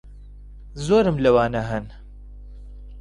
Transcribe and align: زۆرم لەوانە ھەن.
زۆرم 0.87 1.17
لەوانە 1.25 1.61
ھەن. 1.69 1.85